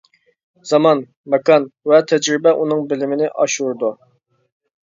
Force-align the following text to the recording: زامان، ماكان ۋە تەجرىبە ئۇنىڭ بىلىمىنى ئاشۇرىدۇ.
زامان، 0.71 1.01
ماكان 1.33 1.69
ۋە 1.93 1.99
تەجرىبە 2.13 2.55
ئۇنىڭ 2.63 2.83
بىلىمىنى 2.95 3.31
ئاشۇرىدۇ. 3.35 3.93